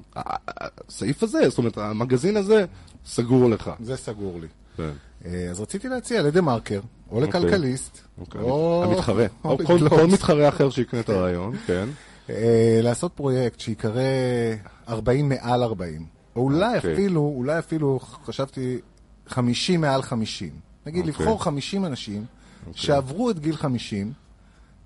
[0.87, 2.65] הסעיף הזה, זאת אומרת, המגזין הזה,
[3.05, 3.71] סגור לך.
[3.79, 4.47] זה סגור לי.
[4.77, 4.91] כן.
[5.25, 6.79] אה, אז רציתי להציע לדה מרקר,
[7.11, 7.41] או אוקיי.
[7.41, 8.41] לכלכליסט, אוקיי.
[8.41, 8.83] או...
[8.87, 9.25] המתחרה.
[9.43, 9.57] או.
[9.89, 11.89] כל מתחרה אחר שיקנה את הרעיון, כן.
[12.29, 14.01] אה, לעשות פרויקט שיקרא
[14.89, 16.05] 40 מעל 40.
[16.35, 16.93] או אולי אוקיי.
[16.93, 18.77] אפילו, אולי אפילו, חשבתי,
[19.27, 20.49] 50 מעל 50.
[20.85, 21.25] נגיד, אוקיי.
[21.25, 22.25] לבחור 50 אנשים
[22.73, 24.13] שעברו את גיל 50,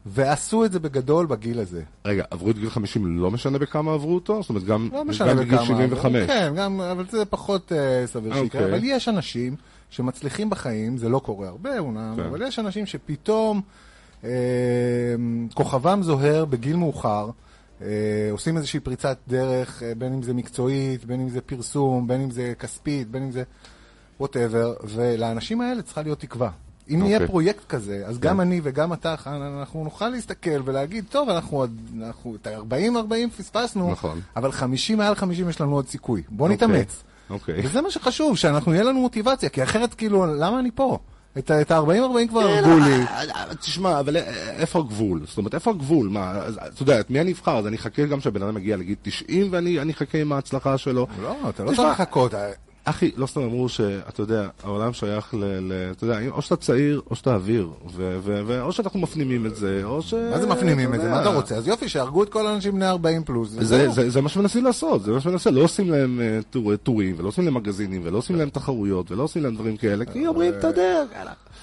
[0.05, 1.81] ועשו את זה בגדול בגיל הזה.
[2.05, 4.41] רגע, עברו את גיל 50, לא משנה בכמה עברו אותו?
[4.41, 5.65] זאת אומרת, גם לא גם בגיל בכמה.
[5.65, 6.27] 75.
[6.27, 7.75] כן, גם, אבל זה פחות uh,
[8.07, 8.61] סביר שיקרה.
[8.61, 8.65] אוקיי.
[8.65, 9.55] אבל יש אנשים
[9.89, 12.23] שמצליחים בחיים, זה לא קורה הרבה אומנם, כן.
[12.23, 13.61] אבל יש אנשים שפתאום
[14.23, 14.29] אה,
[15.53, 17.29] כוכבם זוהר בגיל מאוחר,
[18.31, 22.31] עושים איזושהי פריצת דרך, אה, בין אם זה מקצועית, בין אם זה פרסום, בין אם
[22.31, 23.43] זה כספית, בין אם זה
[24.19, 26.49] whatever, ולאנשים האלה צריכה להיות תקווה.
[26.89, 27.09] אם אוקיי.
[27.09, 31.65] יהיה פרויקט כזה, אז גם אני וגם אתה, חן, אנחנו נוכל להסתכל ולהגיד, טוב, אנחנו
[31.97, 34.21] אנחנו, את ה-40-40 פספסנו, נכון.
[34.35, 36.23] אבל 50 מעל 50 יש לנו עוד סיכוי.
[36.29, 36.55] בוא אוקיי.
[36.55, 37.03] נתאמץ.
[37.29, 37.61] אוקיי.
[37.63, 40.99] וזה מה שחשוב, שאנחנו, יהיה לנו מוטיבציה, כי אחרת, כאילו, למה אני פה?
[41.37, 42.95] את ה- את ה-40-40 כבר כן, הרגו לי.
[43.45, 44.17] אבל תשמע, אבל
[44.57, 45.21] איפה הגבול?
[45.27, 46.07] זאת אומרת, איפה הגבול?
[46.09, 46.33] מה,
[46.73, 47.57] אתה יודע, את מי אני אבחר?
[47.57, 51.07] אז אני אחכה גם שהבן אדם יגיע לגיל 90 ואני אני אחכה עם ההצלחה שלו.
[51.21, 52.33] לא, אתה לא צריך לחכות.
[52.85, 55.43] אחי, לא סתם אמרו שאתה יודע, העולם שייך ל...
[55.43, 59.45] ל אתה יודע, או שאתה צעיר, או שאתה אוויר, ו- ו- ו- או שאנחנו מפנימים
[59.45, 60.13] את זה, או ש...
[60.13, 61.09] מה זה מפנימים את זה?
[61.09, 61.55] מה אתה רוצה?
[61.55, 63.49] אז יופי, שיהרגו את כל האנשים בני 40 פלוס.
[63.49, 63.93] זה, וזהו.
[63.93, 67.27] זה, זה מה שמנסים לעשות, זה מה שמנסים, לא עושים להם אה, טור, טורים, ולא
[67.27, 70.67] עושים להם מגזינים, ולא עושים להם תחרויות, ולא עושים להם דברים כאלה, כי אומרים, אתה
[70.67, 71.03] יודע.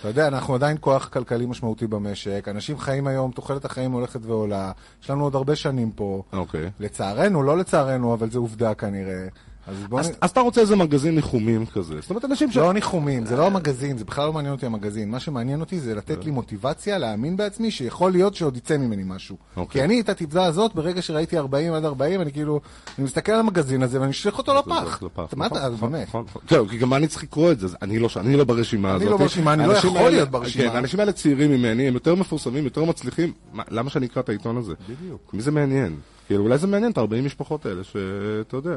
[0.01, 4.73] אתה יודע, אנחנו עדיין כוח כלכלי משמעותי במשק, אנשים חיים היום, תוחלת החיים הולכת ועולה,
[5.03, 6.23] יש לנו עוד הרבה שנים פה.
[6.33, 6.71] אוקיי.
[6.81, 9.27] לצערנו, לא לצערנו, אבל זו עובדה כנראה.
[9.70, 10.12] אז בוא אז.
[10.20, 12.56] אז אתה רוצה איזה מגזין ניחומים כזה, זאת אומרת, אנשים ש...
[12.56, 15.11] לא ניחומים, זה לא המגזין, זה בכלל לא מעניין אותי המגזין.
[15.11, 19.37] מה שמעניין אותי זה לתת לי מוטיבציה להאמין בעצמי שיכול להיות שעוד יצא ממני משהו.
[19.56, 19.80] אוקיי.
[19.80, 22.61] כי אני את התבזה הזאת, ברגע שראיתי 40 עד 40, אני כאילו,
[22.98, 25.02] אני מסתכל על המגזין הזה ואני משליך אותו לפח.
[25.37, 26.09] מה אתה, נכון, באמת?
[26.09, 26.42] נכון, נכון.
[26.50, 29.02] זהו, כי גם אני צריך לקרוא את זה, אני לא, לא ברשימה הזאת.
[29.02, 30.70] אני לא ברשימה, אני לא האנשים יכול להיות ברשימה.
[30.70, 33.33] כן, האנשים האלה צעירים ממני, הם יותר מפורסמים, יותר מצליחים.
[33.52, 34.74] מה, למה שאני אקרא את העיתון הזה?
[34.88, 35.30] בדיוק.
[35.33, 35.96] מי זה מעניין?
[36.26, 38.76] כאילו, אולי זה מעניין את ה-40 משפחות האלה, שאתה יודע.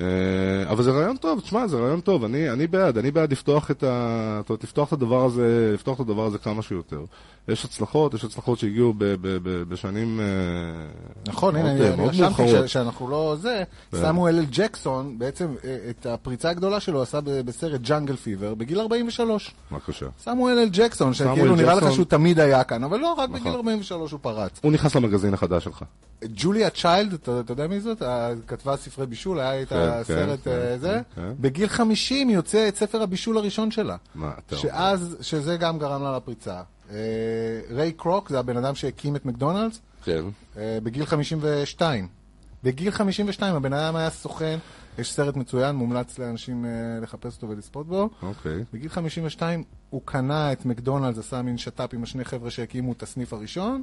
[0.00, 3.70] אה, אבל זה רעיון טוב, תשמע, זה רעיון טוב, אני, אני בעד, אני בעד לפתוח
[3.70, 7.00] את, ה, אומרת, לפתוח את הדבר הזה, לפתוח את הדבר הזה כמה שיותר.
[7.48, 10.24] יש הצלחות, יש הצלחות שהגיעו ב, ב, ב, בשנים אה,
[11.28, 13.96] נכון, הנה, מאוד, אני- רשמתי שאנחנו לא זה, כן.
[14.02, 19.54] סמואל אל ג'קסון, בעצם אה, את הפריצה הגדולה שלו עשה בסרט ג'אנגל פיבר בגיל 43.
[19.72, 20.06] בבקשה.
[20.18, 23.54] סמואל אל ג'קסון, שכאילו נראה לך שהוא תמיד היה כאן, אבל לא, רק בגיל נכון.
[23.54, 24.60] 43 הוא פרץ.
[24.62, 25.82] הוא נכנס למגזין החדש שלך.
[26.24, 28.02] ג'וליה צ'יילד, אתה יודע מי זאת?
[28.46, 31.00] כתבה ספרי בישול, היה כן, הסרט כן, אה, כן, זה.
[31.14, 31.32] כן.
[31.40, 33.96] בגיל 50 יוצא את ספר הבישול הראשון שלה.
[34.14, 34.62] מה אתה אומר?
[34.62, 36.62] שאז, שזה גם גרם לה לפריצה.
[36.90, 36.96] אה,
[37.70, 40.24] ריי קרוק, זה הבן אדם שהקים את מקדונלדס, כן.
[40.56, 42.08] אה, בגיל 52.
[42.64, 44.58] בגיל 52 הבן אדם היה סוכן,
[44.98, 46.70] יש סרט מצוין, מומלץ לאנשים אה,
[47.02, 48.08] לחפש אותו ולצפות בו.
[48.22, 48.64] אוקיי.
[48.72, 53.32] בגיל 52 הוא קנה את מקדונלדס, עשה מין שת"פ עם השני חבר'ה שהקימו את הסניף
[53.32, 53.82] הראשון.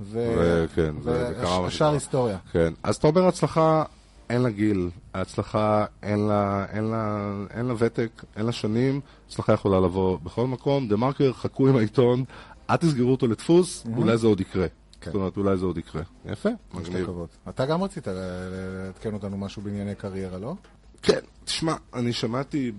[0.00, 0.34] ו...
[0.38, 0.94] וכן,
[1.40, 1.92] קרה והשאר.
[1.92, 2.38] היסטוריה.
[2.52, 3.84] כן, אז אתה אומר הצלחה,
[4.30, 9.52] אין לה גיל, ההצלחה אין לה, אין לה, אין לה ותק, אין לה שנים, הצלחה
[9.52, 10.88] יכולה לבוא בכל מקום.
[10.88, 12.24] דה מרקר, חכו עם העיתון,
[12.70, 14.66] אל תסגרו אותו לדפוס, אולי זה עוד יקרה.
[15.00, 15.10] כן.
[15.10, 16.02] זאת אומרת, אולי זה עוד יקרה.
[16.24, 17.02] יפה, מגניב.
[17.02, 17.28] לקוות.
[17.48, 20.54] אתה גם רצית לעדכן אותנו משהו בענייני קריירה, לא?
[21.02, 22.72] כן, תשמע, אני שמעתי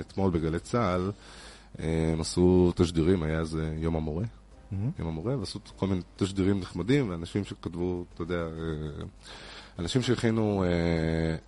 [0.00, 1.12] אתמול בגלי צה"ל,
[1.80, 4.24] אה, הם עשו תשדירים, היה איזה יום המורה.
[4.98, 9.04] יום המורה, ועשו כל מיני תשדירים נחמדים, ואנשים שכתבו, אתה יודע, אה,
[9.78, 10.68] אנשים שהכינו אה,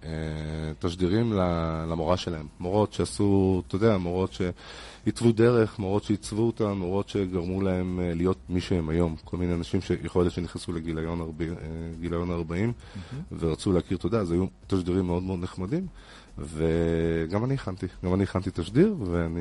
[0.09, 1.33] אה, תשדירים
[1.89, 2.47] למורה שלהם.
[2.61, 8.39] מורות שעשו, אתה יודע, מורות שהתוו דרך, מורות שעיצבו אותם, מורות שגרמו להם אה, להיות
[8.49, 9.17] מי שהם היום.
[9.25, 11.57] כל מיני אנשים שיכול להיות שנכנסו לגיליון 40, אה,
[12.01, 12.73] גיליון 40
[13.39, 15.87] ורצו להכיר תודה, אז היו תשדירים מאוד מאוד נחמדים.
[16.39, 19.41] וגם אני הכנתי, גם אני הכנתי תשדיר, ואני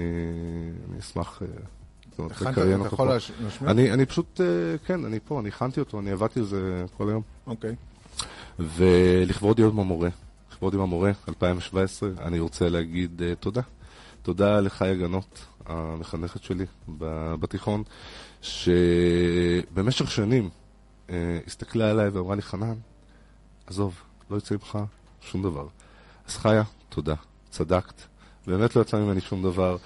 [0.89, 1.41] אני אשמח...
[1.41, 3.93] אה, הכנת, אתה יכול להשמיע?
[3.93, 7.21] אני פשוט, אה, כן, אני פה, אני הכנתי אותו, אני עבדתי על זה כל היום.
[7.47, 7.75] אוקיי.
[8.59, 10.09] ולכבוד יום המורה,
[10.51, 13.61] לכבוד יום המורה, 2017, אני רוצה להגיד uh, תודה.
[14.21, 16.65] תודה לחיה גנות, המחנכת שלי
[17.39, 17.83] בתיכון,
[18.41, 20.49] שבמשך שנים
[21.07, 21.11] uh,
[21.47, 22.75] הסתכלה עליי ואמרה לי, חנן,
[23.67, 24.01] עזוב,
[24.31, 24.77] לא יצא ממך
[25.21, 25.67] שום דבר.
[26.27, 27.15] אז חיה, תודה,
[27.49, 28.01] צדקת.
[28.47, 29.77] באמת לא יצא ממני שום דבר,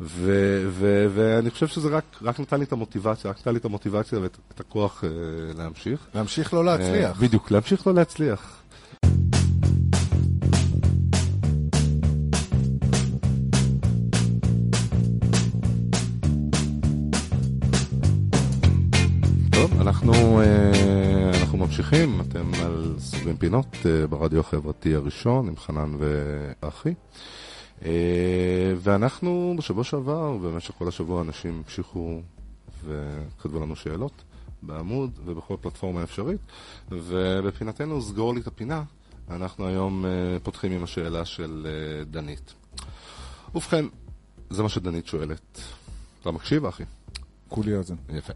[0.00, 3.64] ו- ו- ואני חושב שזה רק, רק נתן לי את המוטיבציה, רק נתן לי את
[3.64, 6.06] המוטיבציה ואת את הכוח uh, להמשיך.
[6.14, 7.16] להמשיך לא להצליח.
[7.16, 8.62] אה, בדיוק, להמשיך לא להצליח.
[19.50, 23.76] טוב, אנחנו, אה, אנחנו ממשיכים, אתם על סוגרים פינות
[24.10, 26.94] ברדיו החברתי הראשון עם חנן ואחי.
[27.84, 32.20] אה, ואנחנו בשבוע שעבר, במשך כל השבוע אנשים המשיכו
[32.84, 34.12] וכתבו לנו שאלות
[34.62, 36.40] בעמוד ובכל פלטפורמה אפשרית,
[36.90, 38.82] ובפינתנו סגור לי את הפינה,
[39.30, 40.10] אנחנו היום אה,
[40.42, 42.54] פותחים עם השאלה של אה, דנית.
[43.54, 43.84] ובכן,
[44.50, 45.60] זה מה שדנית שואלת.
[46.20, 46.84] אתה מקשיב, אחי?
[47.48, 47.94] כולי אוזן.
[48.08, 48.32] יפה.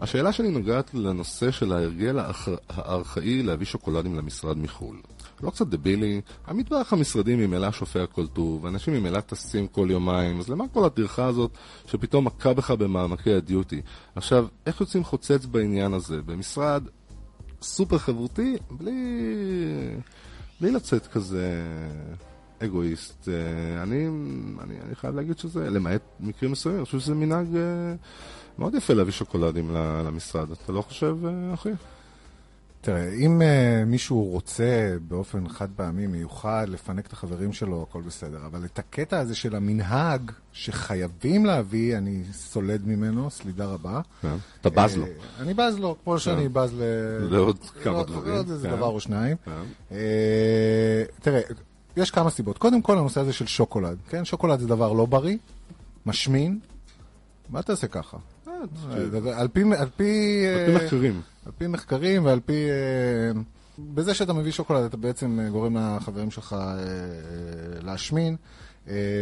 [0.00, 2.18] השאלה שלי נוגעת לנושא של ההרגל
[2.68, 4.96] הארכאי להביא שוקולדים למשרד מחו"ל.
[5.42, 6.20] לא קצת דבילי?
[6.46, 11.26] המטבח המשרדי ממילא שופע כל טוב, אנשים ממילא טסים כל יומיים, אז למה כל הטרחה
[11.26, 11.50] הזאת
[11.86, 13.80] שפתאום מכה בך במעמקי הדיוטי?
[14.14, 16.22] עכשיו, איך יוצאים חוצץ בעניין הזה?
[16.22, 16.82] במשרד
[17.62, 18.92] סופר חברותי, בלי...
[20.60, 21.62] בלי לצאת כזה
[22.64, 23.28] אגואיסט.
[23.28, 24.06] אה, אני,
[24.60, 27.94] אני, אני חייב להגיד שזה, למעט מקרים מסוימים, אני חושב שזה מנהג אה,
[28.58, 29.70] מאוד יפה להביא שוקולדים
[30.06, 30.50] למשרד.
[30.50, 31.70] אתה לא חושב, אה, אחי?
[32.82, 33.44] תראה, אם uh,
[33.86, 38.46] מישהו רוצה באופן חד פעמי מיוחד לפנק את החברים שלו, הכל בסדר.
[38.46, 44.00] אבל את הקטע הזה של המנהג שחייבים להביא, אני סולד ממנו, סלידה רבה.
[44.22, 44.36] כן.
[44.60, 45.04] אתה בז לו.
[45.04, 46.82] אה, אני בז לו, כמו שאני בז ל...
[47.30, 48.34] לעוד כמה דברים.
[48.34, 48.76] לעוד איזה כן.
[48.76, 49.36] דבר או שניים.
[49.44, 49.52] כן.
[49.92, 51.40] אה, תראה,
[51.96, 52.58] יש כמה סיבות.
[52.58, 53.98] קודם כל, הנושא הזה של שוקולד.
[54.08, 55.36] כן, שוקולד זה דבר לא בריא,
[56.06, 56.58] משמין.
[57.50, 58.16] מה תעשה ככה?
[59.34, 59.62] על פי...
[59.78, 60.44] על פי...
[60.74, 61.20] מחקרים.
[61.46, 62.52] על פי מחקרים ועל פי...
[62.70, 63.40] אה,
[63.78, 66.76] בזה שאתה מביא שוקולד, אתה בעצם אה, גורם לחברים שלך אה,
[67.82, 68.36] להשמין.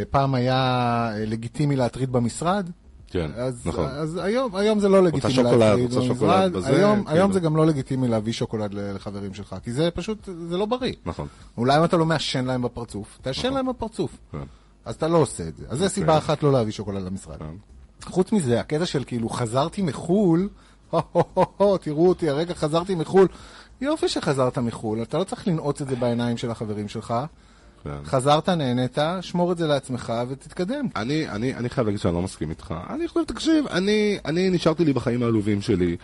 [0.09, 2.69] פעם היה לגיטימי להטריד במשרד,
[3.07, 3.85] כן, אז, נכון.
[3.85, 6.53] אז היום, היום זה לא לגיטימי שוקולד, להטריד רוצה שוקולד במשרד.
[6.53, 7.17] בזה, היום, כאילו.
[7.17, 10.93] היום זה גם לא לגיטימי להביא שוקולד לחברים שלך, כי זה פשוט, זה לא בריא.
[11.05, 11.27] נכון.
[11.57, 13.53] אולי אם אתה לא מעשן להם בפרצוף, תעשן נכון.
[13.53, 14.17] להם בפרצוף.
[14.31, 14.37] כן.
[14.85, 15.65] אז אתה לא עושה את זה.
[15.69, 17.37] אז זו סיבה אחת לא להביא שוקולד למשרד.
[17.37, 17.55] כן.
[18.03, 20.49] חוץ מזה, הקטע של כאילו חזרתי מחו"ל,
[21.81, 23.27] תראו אותי, הרגע חזרתי מחו"ל.
[23.81, 27.13] יופי שחזרת מחו"ל, אתה לא צריך לנעוץ את זה בעיניים של החברים שלך.
[27.83, 27.89] כן.
[28.05, 30.87] חזרת, נהנית, שמור את זה לעצמך ותתקדם.
[30.95, 32.73] אני, אני, אני חייב להגיד שאני לא מסכים איתך.
[32.89, 35.97] אני חושב, תקשיב, אני, אני נשארתי לי בחיים העלובים שלי.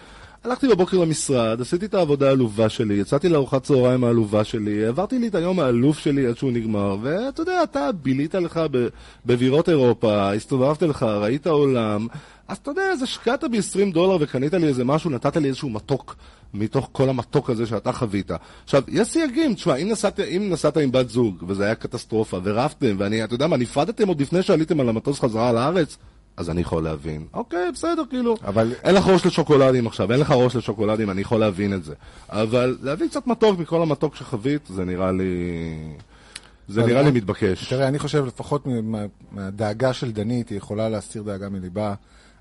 [0.44, 5.28] הלכתי בבוקר למשרד, עשיתי את העבודה העלובה שלי, יצאתי לארוחת צהריים העלובה שלי, העברתי לי
[5.28, 8.62] את היום העלוב שלי עד שהוא נגמר, ואתה יודע, אתה בילית לך
[9.26, 12.08] בבירות אירופה, הסתובבת לך, ראית עולם,
[12.48, 15.70] אז אתה יודע, אז השקעת בי 20 דולר וקנית לי איזה משהו, נתת לי איזשהו
[15.70, 16.16] מתוק
[16.54, 18.32] מתוך כל המתוק הזה שאתה חווית.
[18.64, 22.96] עכשיו, יש סייגים, תשמע, אם נסעת, אם נסעת עם בת זוג, וזה היה קטסטרופה, ורבתם,
[23.00, 25.98] ואני, אתה יודע מה, נפרדתם עוד לפני שעליתם על המטוס חזרה לארץ,
[26.38, 27.26] אז אני יכול להבין.
[27.34, 28.36] אוקיי, בסדר, כאילו.
[28.46, 31.94] אבל- אין לך ראש לשוקולדים עכשיו, אין לך ראש לשוקולדים, אני יכול להבין את זה.
[32.30, 35.34] אבל להביא קצת מתוק מכל המתוק שחווית, זה נראה לי...
[36.68, 37.70] זה נראה לי מתבקש.
[37.70, 41.94] תראה, אני חושב, לפחות מה- מהדאגה של דנית, היא יכולה להסיר דאגה מליבה.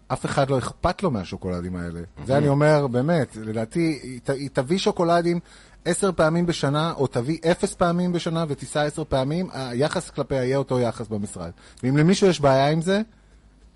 [0.09, 2.01] אף אחד לא אכפת לו מהשוקולדים האלה.
[2.27, 5.41] זה אני אומר, באמת, לדעתי, היא תביא שוקולדים
[5.85, 10.81] עשר פעמים בשנה, או תביא אפס פעמים בשנה ותיסע עשר פעמים, היחס כלפיה יהיה אותו
[10.81, 11.51] יחס במשרד.
[11.83, 13.01] ואם למישהו יש בעיה עם זה,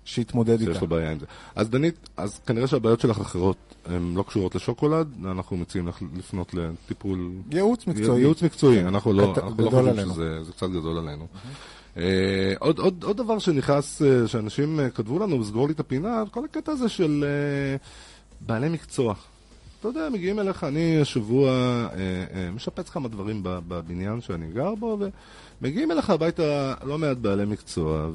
[0.05, 0.73] שיתמודד איתה.
[0.73, 1.25] שיש לו בעיה עם זה.
[1.55, 6.53] אז דנית, אז כנראה שהבעיות שלך אחרות הן לא קשורות לשוקולד, אנחנו מציעים לך לפנות
[6.53, 7.31] לטיפול...
[7.51, 8.19] ייעוץ מקצועי.
[8.19, 10.09] ייעוץ מקצועי, אנחנו לא, אנחנו לא חושבים.
[10.13, 11.27] שזה זה קצת גדול עלינו.
[11.35, 11.51] אה,
[12.59, 16.45] עוד, עוד, עוד דבר שנכנס, אה, שאנשים אה, כתבו לנו, וסגור לי את הפינה, כל
[16.45, 17.75] הקטע הזה של אה,
[18.41, 19.13] בעלי מקצוע.
[19.79, 21.87] אתה יודע, מגיעים אליך, אני השבוע אה,
[22.33, 24.97] אה, משפץ כמה דברים בבניין שאני גר בו,
[25.61, 28.09] ומגיעים אליך הביתה לא מעט בעלי מקצוע,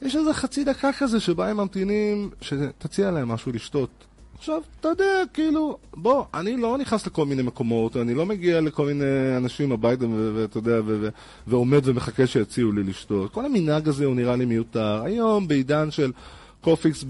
[0.00, 4.07] ויש איזה חצי דקה כזה שבה הם ממתינים שתציע להם משהו לשתות.
[4.38, 8.86] עכשיו, אתה יודע, כאילו, בוא, אני לא נכנס לכל מיני מקומות, אני לא מגיע לכל
[8.86, 10.80] מיני אנשים הביתה, ואתה יודע,
[11.46, 13.32] ועומד ומחכה שיציעו לי לשתות.
[13.32, 15.02] כל המנהג הזה הוא נראה לי מיותר.
[15.04, 16.12] היום, בעידן של
[16.70, 17.04] קופיקס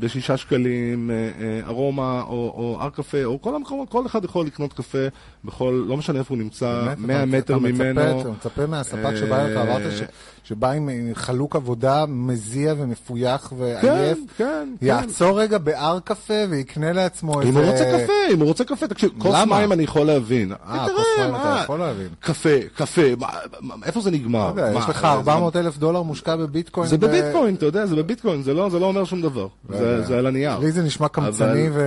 [0.00, 4.72] בשישה שקלים, אה, אה, ארומה או, הר קפה, או כל המקומות, כל אחד יכול לקנות
[4.72, 4.98] קפה
[5.44, 8.20] בכל, לא משנה איפה הוא נמצא, באמת, 100 אתה- מטר ממנו.
[8.20, 10.02] אתה מצפה מהספק שבא אליך, אמרת ש-
[10.44, 14.86] שבא עם חלוק עבודה מזיע ומפויח ועייף, כן, כן, כן.
[14.86, 17.50] יעצור רגע בהר קפה ויקנה לעצמו איזה...
[17.50, 19.34] אם הוא רוצה קפה, אם הוא רוצה קפה, תקשיב, כוס?
[19.48, 20.52] מים אני יכול להבין.
[20.52, 21.60] אה, כוס מים אתה?
[21.64, 22.08] יכול להבין.
[22.20, 23.02] קפה, קפה,
[23.84, 24.52] איפה זה נגמר?
[24.52, 26.88] מה, יש לך זה- 400 אלף דולר מושקע בביטקוין.
[26.88, 29.46] זה בביטקוין, אתה יודע, זה בביטקוין, זה לא זה לא אומר שום דבר.
[29.68, 30.02] לא זה.
[30.02, 30.58] זה על הנייר.
[30.58, 31.80] לי זה נשמע קמצני אבל-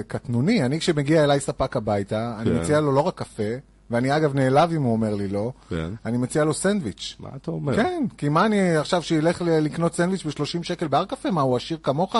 [0.00, 0.64] וקטנוני.
[0.64, 2.60] אני, כשמגיע אליי ספק הביתה, אני כן.
[2.60, 3.42] מציע לו לא רק קפה,
[3.90, 5.90] ואני אגב נעלב אם הוא אומר לי לא, כן.
[6.06, 7.16] אני מציע לו סנדוויץ'.
[7.20, 7.76] מה אתה אומר?
[7.76, 11.30] כן, כי מה אני עכשיו שילך לקנות סנדוויץ' ב-30 שקל בהר קפה?
[11.30, 12.16] מה, הוא עשיר כמוך?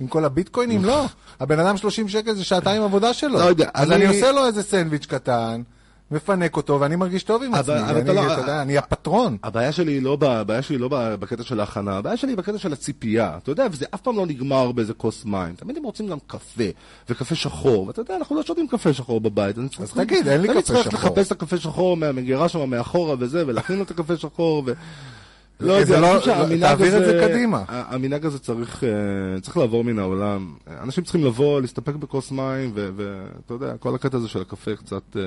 [0.00, 0.84] עם כל הביטקוינים?
[0.90, 1.04] לא.
[1.40, 3.38] הבן אדם 30 שקל זה שעתיים עבודה שלו.
[3.38, 5.62] לא יודע, אז אני- אני עושה לו איזה סנדוויץ' קטן,
[6.10, 7.90] מפנק אותו, ואני מרגיש טוב עם אבל- עצמי.
[7.90, 9.36] אבל ואני, לא- אתה יודע, אני הפטרון.
[9.42, 12.72] הבעיה שלי היא לא, הבעיה שלי לא בקטע של ההכנה, הבעיה שלי היא בקטע של
[12.72, 13.36] הציפייה.
[13.42, 15.54] אתה יודע, וזה אף פעם לא נגמר באיזה כוס מים.
[15.54, 16.64] תמיד הם רוצים גם קפה,
[17.08, 17.86] וקפה שחור.
[17.86, 19.58] ואתה יודע, אנחנו לא שותים קפה שחור בבית.
[19.58, 20.94] אני צריך- תגיד, אין לי אני קפה צריך שחור.
[21.10, 24.62] לחפש את הקפה שחור מהמגירה שם מאחורה וזה, ולהכין לו את הקפה שחור.
[24.66, 24.72] ו...
[25.60, 27.64] לא זה יודע, לא- אני חושב שהמנהג תעביר את הזה- זה קדימה.
[27.68, 28.90] המנהג הזה צריך, אה,
[29.40, 30.54] צריך לעבור מן העולם.
[30.82, 35.02] אנשים צריכים לבוא, להסתפק בכוס מים, ו- ואתה יודע, כל הקטע הזה של הקפה קצת...
[35.16, 35.22] אה,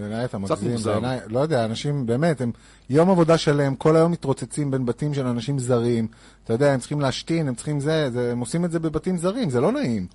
[0.00, 0.90] בעיניי אתה קצת מגזים, מוגזם.
[0.90, 2.50] בעיניי, לא יודע, אנשים באמת, הם
[2.90, 6.06] יום עבודה שלהם, כל היום מתרוצצים בין בתים של אנשים זרים.
[6.44, 9.50] אתה יודע, הם צריכים להשתין, הם צריכים זה, זה, הם עושים את זה בבתים זרים,
[9.50, 10.06] זה לא נעים.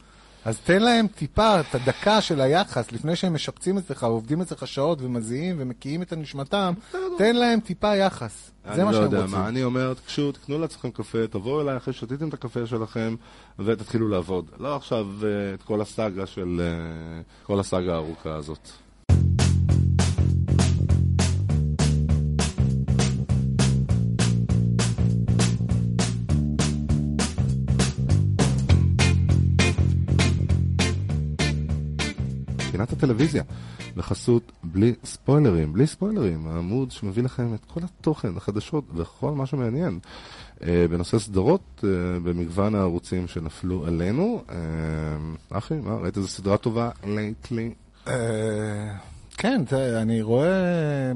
[0.46, 5.02] אז תן להם טיפה, את הדקה של היחס, לפני שהם משפצים אצלך, ועובדים אצלך שעות,
[5.02, 6.74] ומזיעים, ומקיאים את נשמתם,
[7.18, 8.52] תן להם טיפה יחס.
[8.66, 9.40] זה אני מה לא שהם יודע רוצים.
[9.40, 13.16] מה, אני אומר, תקשו, תקנו לעצמכם קפה, תבואו אליי אחרי ששתיתם את הקפה שלכם,
[13.60, 14.46] ותתחילו לעבוד.
[14.60, 16.62] לא עכשיו אה, את כל הסאגה של...
[16.62, 18.70] אה, כל הסאגה הארוכה הזאת.
[32.86, 33.44] פינת הטלוויזיה,
[33.96, 40.00] בחסות בלי ספוילרים, בלי ספוילרים, העמוד שמביא לכם את כל התוכן, החדשות וכל מה שמעניין.
[40.64, 44.44] אה, בנושא סדרות, אה, במגוון הערוצים שנפלו עלינו.
[44.50, 47.74] אה, אחי, מה, ראית איזה סדרה טובה לייטלי?
[48.08, 48.94] אה,
[49.38, 51.12] כן, תראה, אני רואה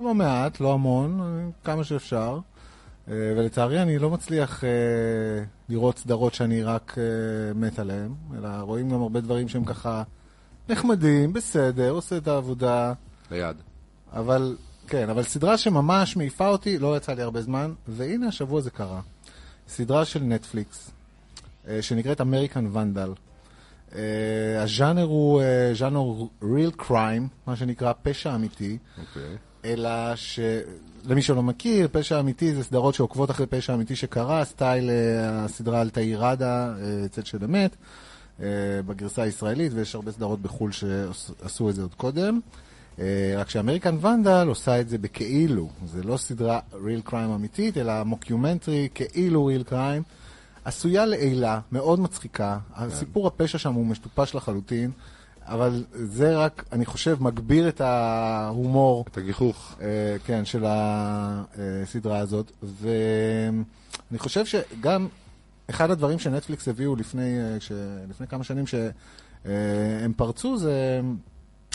[0.00, 1.20] לא מעט, לא המון,
[1.64, 2.38] כמה שאפשר.
[3.08, 4.68] אה, ולצערי אני לא מצליח אה,
[5.68, 10.02] לראות סדרות שאני רק אה, מת עליהן, אלא רואים גם הרבה דברים שהם ככה
[10.72, 12.92] נחמדים, בסדר, עושה את העבודה,
[13.30, 13.56] ליד.
[14.12, 14.56] אבל
[14.86, 19.00] כן, אבל סדרה שממש מעיפה אותי, לא יצא לי הרבה זמן, והנה השבוע זה קרה.
[19.68, 20.90] סדרה של נטפליקס,
[21.68, 23.12] אה, שנקראת American Vandal.
[23.94, 26.04] אה, הז'אנר הוא אה, ז'אנר
[26.42, 28.78] real crime, מה שנקרא פשע אמיתי.
[28.98, 29.36] אוקיי.
[29.64, 35.44] אלא שלמי שלא מכיר, פשע אמיתי זה סדרות שעוקבות אחרי פשע אמיתי שקרה, סטייל אה,
[35.44, 37.76] הסדרה על תאיר ראדה, אה, צל של אמת,
[38.86, 42.40] בגרסה הישראלית, ויש הרבה סדרות בחו"ל שעשו את זה עוד קודם.
[42.98, 47.78] אה, רק ש American Vandal עושה את זה בכאילו, זה לא סדרה real crime אמיתית,
[47.78, 50.02] אלא מוקיומנטרי, כאילו real crime,
[50.64, 54.90] עשויה לעילא, מאוד מצחיקה, הסיפור הפשע שם הוא מטופש לחלוטין.
[55.46, 59.74] אבל זה רק, אני חושב, מגביר את ההומור את הגיחוך.
[59.80, 59.86] אה,
[60.26, 65.08] כן, של הסדרה הזאת, ואני חושב שגם
[65.72, 67.72] אחד הדברים שנטפליקס הביאו לפני, אה, ש...
[68.10, 71.00] לפני כמה שנים שהם פרצו זה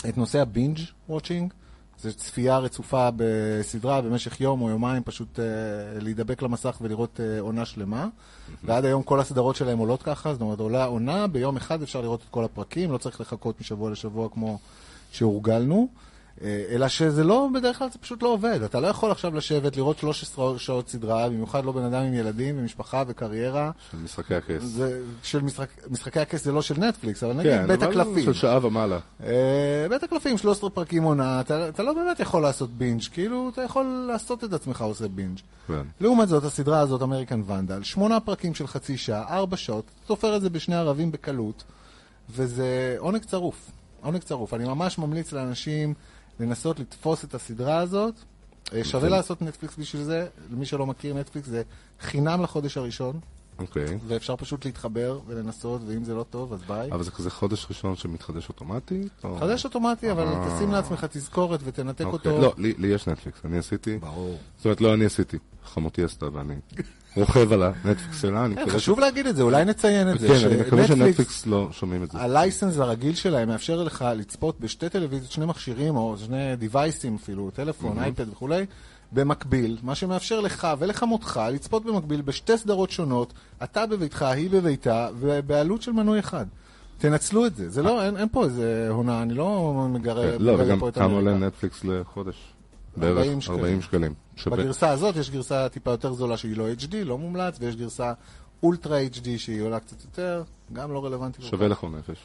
[0.08, 1.52] את נושא הבינג' וואצ'ינג.
[2.00, 7.64] זה צפייה רצופה בסדרה במשך יום או יומיים, פשוט uh, להידבק למסך ולראות uh, עונה
[7.64, 8.08] שלמה.
[8.64, 12.20] ועד היום כל הסדרות שלהם עולות ככה, זאת אומרת, עולה עונה, ביום אחד אפשר לראות
[12.20, 14.58] את כל הפרקים, לא צריך לחכות משבוע לשבוע כמו
[15.12, 15.88] שהורגלנו.
[15.92, 16.07] אה,
[16.42, 18.62] אלא שזה לא, בדרך כלל זה פשוט לא עובד.
[18.62, 22.58] אתה לא יכול עכשיו לשבת, לראות 13 שעות סדרה, במיוחד לא בן אדם עם ילדים
[22.58, 23.70] ומשפחה וקריירה.
[23.90, 24.62] של משחקי הכס.
[24.62, 28.24] זה, של משחק, משחקי הכס זה לא של נטפליקס, אבל נגיד כן, בית אבל הקלפים.
[28.24, 28.98] של שעה ומעלה.
[29.24, 33.62] אה, בית הקלפים, 13 פרקים עונה, אתה, אתה לא באמת יכול לעשות binge, כאילו אתה
[33.62, 35.38] יכול לעשות את עצמך עושה binge.
[35.68, 35.82] כן.
[36.00, 40.42] לעומת זאת, הסדרה הזאת, American Vandal, שמונה פרקים של חצי שעה, ארבע שעות, גומר את
[40.42, 41.64] זה בשני ערבים בקלות,
[42.30, 43.70] וזה עונג צרוף.
[44.02, 44.54] עונג צרוף.
[44.54, 45.94] אני ממש ממליץ לאנשים
[46.40, 48.14] לנסות לתפוס את הסדרה הזאת.
[48.72, 51.62] אה, שווה לעשות נטפליקס בשביל זה, למי שלא מכיר נטפליקס זה
[52.00, 53.20] חינם לחודש הראשון,
[53.58, 53.98] אוקיי.
[54.06, 56.92] ואפשר פשוט להתחבר ולנסות, ואם זה לא טוב, אז ביי.
[56.92, 59.08] אבל זה כזה חודש ראשון שמתחדש אוטומטית?
[59.24, 60.48] או- חדש אוטומטי, אבל אה.
[60.56, 62.30] תשים לעצמך תזכורת ותנתק אוקיי.
[62.32, 62.42] אותו.
[62.42, 63.98] לא, לי לי יש נטפליקס, אני עשיתי.
[63.98, 64.38] ברור.
[64.56, 66.54] זאת אומרת, לא אני עשיתי, חמותי עשתה ואני
[67.16, 68.44] רוכב על הנטפליקס שלה.
[68.44, 70.28] אני כן, מקווה חשוב להגיד את זה, אולי נציין את ש- זה.
[70.28, 72.18] כן, אני מקווה שנטפליקס- שנטפליקס לא שומעים את זה.
[72.18, 77.14] ה license הרגיל שלהם מאפשר לך לצפות בשתי טלוויזיות, שני מכשירים או שני device ים
[77.22, 78.66] אפילו, טלפון, אייפד וכולי,
[79.12, 85.82] במקביל, מה שמאפשר לך ולחמותך לצפות במקביל בשתי סדרות שונות, אתה בביתך, היא בביתה, ובעלות
[85.82, 86.46] של מנוי אחד.
[86.98, 90.66] תנצלו את זה, זה לא, אין, אין פה איזה הונאה, אני לא מגרה לא, מגרה
[90.66, 91.34] וגם כמה עולה.
[91.38, 92.36] נטפליקס לחודש?
[93.02, 93.58] 40 בערך שקלים.
[93.58, 94.14] 40 שקלים.
[94.36, 98.12] שווה- בגרסה הזאת יש גרסה טיפה יותר זולה שהיא לא HD, לא מומלץ, ויש גרסה
[98.62, 100.42] אולטרה HD שהיא עולה קצת יותר,
[100.72, 101.42] גם לא רלוונטי.
[101.42, 101.68] כל שווה.
[101.68, 102.18] לכל נפש.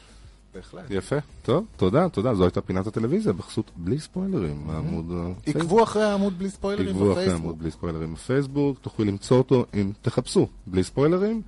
[0.54, 0.84] בהחלט.
[0.90, 1.16] יפה.
[1.42, 2.34] טוב, תודה, תודה.
[2.34, 4.70] זו הייתה פינת הטלוויזיה בחסות בלי ספוילרים.
[4.70, 5.12] העמוד...
[5.12, 7.40] ה- עקבו אחרי העמוד בלי ספוילרים עקבו אחרי בפייסבוק.
[7.40, 11.42] העמוד בלי ספוילרים בפייסבוק, תוכלו למצוא אותו אם תחפשו בלי ספוילרים,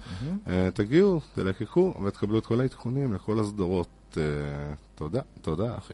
[0.48, 3.88] אה, תגיעו, תלקקו ותקבלו את כל העדכונים לכל הסדרות.
[4.16, 4.22] אה,
[4.94, 5.92] תודה, תודה אחי.